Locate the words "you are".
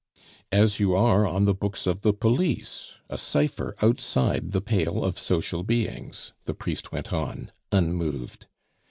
0.79-1.27